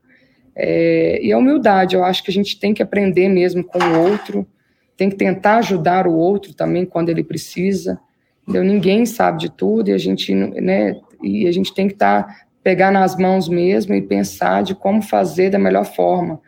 [0.55, 4.11] é, e a humildade, eu acho que a gente tem que aprender mesmo com o
[4.11, 4.47] outro,
[4.99, 7.99] tem que tentar ajudar o outro também quando ele precisa.
[8.43, 8.65] Entendeu?
[8.65, 12.37] Ninguém sabe de tudo e a gente, né, e a gente tem que estar tá,
[12.62, 16.40] pegar nas mãos mesmo e pensar de como fazer da melhor forma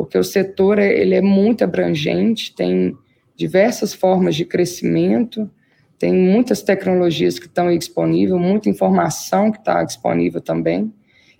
[0.00, 2.96] porque o setor ele é muito abrangente, tem
[3.36, 5.50] diversas formas de crescimento,
[5.98, 10.90] tem muitas tecnologias que estão disponíveis, muita informação que está disponível também,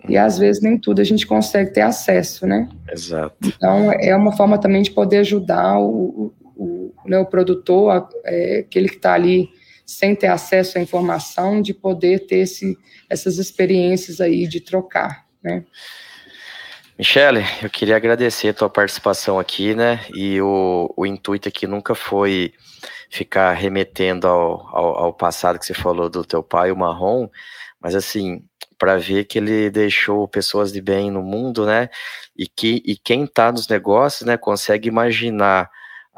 [0.07, 2.69] e às vezes nem tudo a gente consegue ter acesso, né?
[2.87, 3.35] Exato.
[3.43, 8.89] Então, é uma forma também de poder ajudar o, o, né, o produtor, é, aquele
[8.89, 9.49] que está ali
[9.91, 12.77] sem ter acesso à informação, de poder ter esse,
[13.09, 15.65] essas experiências aí de trocar, né?
[16.97, 20.05] Michele, eu queria agradecer a tua participação aqui, né?
[20.13, 22.53] E o, o intuito aqui nunca foi
[23.09, 27.27] ficar remetendo ao, ao, ao, passado que você falou do teu pai, o Marrom,
[27.81, 28.43] mas assim,
[28.77, 31.89] para ver que ele deixou pessoas de bem no mundo, né?
[32.37, 35.69] E que e quem está nos negócios, né, consegue imaginar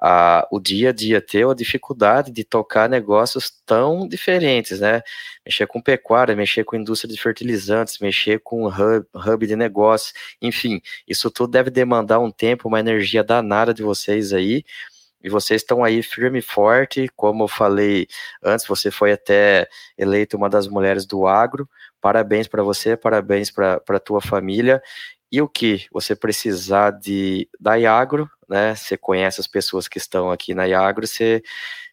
[0.06, 5.02] a, o dia a dia teu, a dificuldade de tocar negócios tão diferentes, né?
[5.46, 10.82] Mexer com pecuária, mexer com indústria de fertilizantes, mexer com hub, hub de negócios, enfim,
[11.08, 14.66] isso tudo deve demandar um tempo, uma energia danada de vocês aí.
[15.24, 18.08] E vocês estão aí firme e forte, como eu falei
[18.44, 21.70] antes, você foi até eleita uma das mulheres do agro.
[22.02, 24.82] Parabéns para você, parabéns para a tua família.
[25.34, 28.76] E o que você precisar de da Iagro, né?
[28.76, 31.42] Você conhece as pessoas que estão aqui na Iagro, você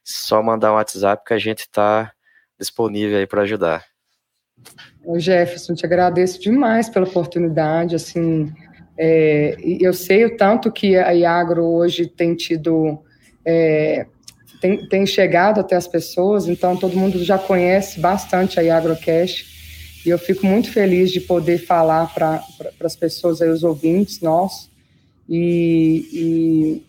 [0.05, 2.13] só mandar um WhatsApp que a gente está
[2.59, 3.87] disponível aí para ajudar.
[5.03, 8.53] O Jefferson, te agradeço demais pela oportunidade, assim,
[8.99, 13.03] é, eu sei o tanto que a Iagro hoje tem tido,
[13.43, 14.05] é,
[14.61, 19.60] tem, tem chegado até as pessoas, então todo mundo já conhece bastante a Iagrocast,
[20.05, 22.43] e eu fico muito feliz de poder falar para
[22.81, 24.71] as pessoas, aí, os ouvintes nossos,
[25.29, 26.83] e,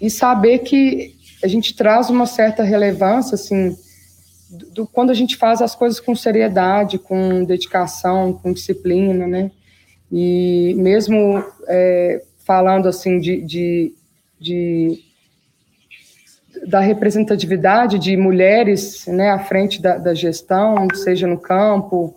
[0.00, 3.76] e, e, saber que a gente traz uma certa relevância, assim,
[4.50, 9.50] do, do, quando a gente faz as coisas com seriedade, com dedicação, com disciplina, né?
[10.10, 13.94] E mesmo é, falando, assim, de, de,
[14.40, 15.04] de
[16.66, 22.15] da representatividade de mulheres né, à frente da, da gestão, seja no campo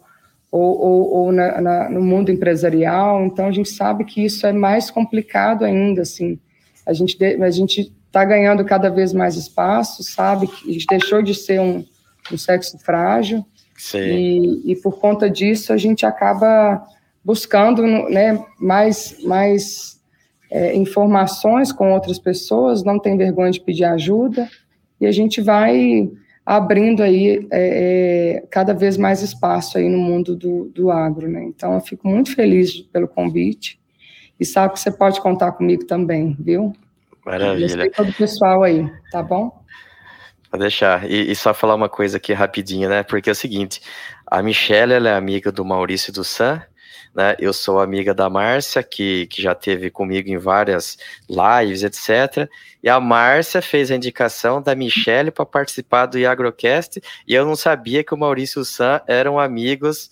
[0.52, 3.26] ou, ou, ou na, na, no mundo empresarial.
[3.26, 6.39] Então, a gente sabe que isso é mais complicado ainda, assim.
[6.86, 10.47] A gente a gente está ganhando cada vez mais espaço, sabe?
[10.47, 11.86] Que a gente deixou de ser um,
[12.32, 13.45] um sexo frágil.
[13.78, 14.00] Sim.
[14.00, 16.84] E, e por conta disso, a gente acaba
[17.24, 20.00] buscando né, mais, mais
[20.50, 24.50] é, informações com outras pessoas, não tem vergonha de pedir ajuda,
[25.00, 26.10] e a gente vai
[26.46, 31.44] abrindo aí é, é, cada vez mais espaço aí no mundo do, do agro, né?
[31.44, 33.80] Então, eu fico muito feliz pelo convite
[34.40, 36.74] e sabe que você pode contar comigo também, viu?
[37.26, 37.92] Maravilha.
[37.92, 39.60] todo o pessoal aí, tá bom?
[40.50, 41.10] Pode deixar.
[41.10, 43.04] E, e, só falar uma coisa aqui rapidinho, né?
[43.04, 43.82] Porque é o seguinte,
[44.26, 46.62] a Michelle, ela é amiga do Maurício do Sam,
[47.14, 47.36] né?
[47.38, 50.98] Eu sou amiga da Márcia, que, que já teve comigo em várias
[51.30, 52.50] lives, etc.
[52.82, 57.55] E a Márcia fez a indicação da Michelle para participar do Iagrocast, e eu não
[57.55, 60.09] sabia que o Maurício e o Sam eram amigos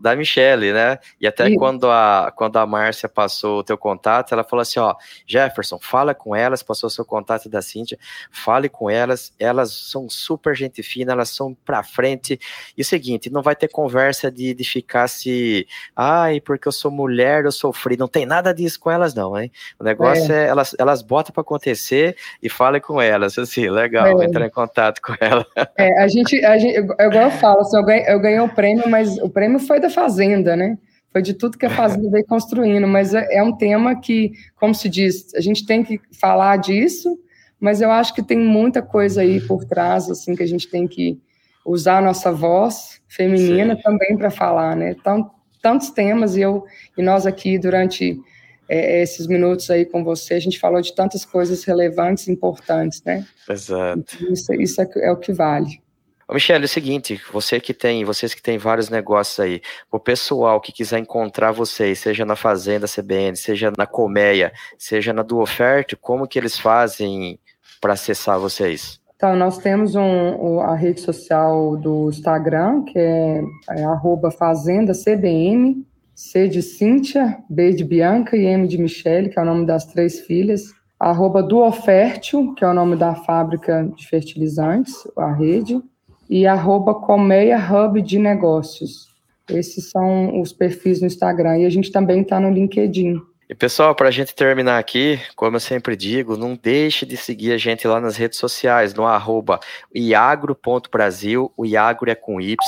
[0.00, 0.98] da Michelle, né?
[1.20, 4.94] E até quando a, quando a Márcia passou o teu contato, ela falou assim: ó,
[5.26, 7.98] Jefferson, fala com elas, passou o seu contato da Cíntia,
[8.30, 12.38] fale com elas, elas são super gente fina, elas são pra frente.
[12.76, 15.66] E o seguinte, não vai ter conversa de, de ficar se,
[15.96, 17.96] ai, porque eu sou mulher, eu sofri.
[17.96, 19.50] Não tem nada disso com elas, não, hein?
[19.78, 22.07] O negócio é, é elas, elas botam para acontecer
[22.40, 23.36] e fale com elas.
[23.36, 24.24] Assim, legal, é.
[24.24, 25.44] entrar em contato com ela.
[25.76, 28.88] É, a gente, a gente, igual eu falo, assim, eu, ganhei, eu ganhei o prêmio,
[28.88, 30.78] mas o prêmio foi da da fazenda, né?
[31.10, 34.74] Foi de tudo que a fazenda veio construindo, mas é, é um tema que, como
[34.74, 37.18] se diz, a gente tem que falar disso,
[37.58, 40.86] mas eu acho que tem muita coisa aí por trás, assim, que a gente tem
[40.86, 41.18] que
[41.64, 43.82] usar a nossa voz feminina Sim.
[43.82, 44.94] também para falar, né?
[44.98, 45.30] Então,
[45.62, 46.64] tantos temas e eu
[46.96, 48.20] e nós aqui durante
[48.68, 53.26] é, esses minutos aí com você, a gente falou de tantas coisas relevantes, importantes, né?
[53.48, 54.04] Exato.
[54.30, 55.80] Isso, isso é, é o que vale.
[56.28, 59.98] Ô Michele, é o seguinte, você que tem, vocês que têm vários negócios aí, o
[59.98, 65.38] pessoal que quiser encontrar vocês, seja na Fazenda CBN, seja na Colmeia, seja na do
[65.38, 67.40] Oferte, como que eles fazem
[67.80, 69.00] para acessar vocês?
[69.16, 75.82] Então, nós temos um, a rede social do Instagram, que é, é arroba Fazenda CBN,
[76.18, 79.84] C de Cíntia, B de Bianca e M de Michele, que é o nome das
[79.84, 80.74] três filhas.
[80.98, 85.80] Arroba do Ofértil, que é o nome da fábrica de fertilizantes, a rede
[86.28, 89.14] e arroba Colmeia Hub de Negócios.
[89.48, 91.58] Esses são os perfis no Instagram.
[91.58, 93.20] E a gente também está no LinkedIn.
[93.50, 97.50] E pessoal, para a gente terminar aqui, como eu sempre digo, não deixe de seguir
[97.52, 99.58] a gente lá nas redes sociais, no arroba
[99.94, 102.58] iagro.brasil, o iagro é com Y,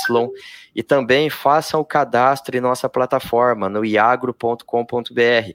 [0.75, 5.53] e também façam o cadastro em nossa plataforma, no iagro.com.br.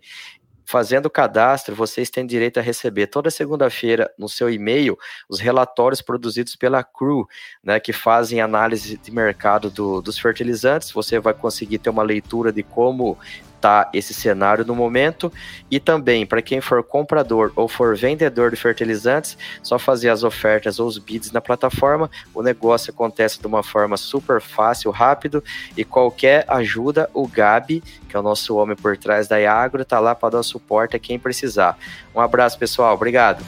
[0.65, 4.97] Fazendo o cadastro, vocês têm direito a receber toda segunda-feira no seu e-mail
[5.29, 7.29] os relatórios produzidos pela CRU,
[7.63, 10.91] né, que fazem análise de mercado do, dos fertilizantes.
[10.93, 13.17] Você vai conseguir ter uma leitura de como
[13.57, 15.33] está esse cenário no momento
[15.71, 20.79] e também para quem for comprador ou for vendedor de fertilizantes, só fazer as ofertas
[20.79, 25.43] ou os bids na plataforma, o negócio acontece de uma forma super fácil, rápido
[25.77, 29.99] e qualquer ajuda, o Gabi, que é o nosso homem por trás da Iagro, está
[29.99, 31.77] lá para dar suporte a quem precisar.
[32.15, 32.95] Um abraço, pessoal.
[32.95, 33.45] Obrigado.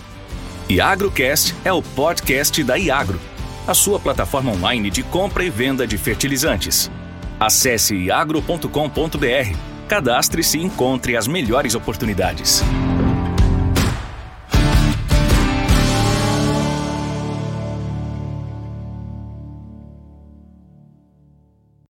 [0.69, 3.19] IagroCast é o podcast da Iagro,
[3.67, 6.91] a sua plataforma online de compra e venda de fertilizantes.
[7.41, 12.63] Acesse agro.com.br, cadastre-se e encontre as melhores oportunidades.